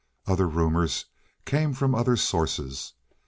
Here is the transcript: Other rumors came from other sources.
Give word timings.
Other 0.25 0.47
rumors 0.47 1.05
came 1.45 1.73
from 1.73 1.93
other 1.93 2.15
sources. 2.15 2.93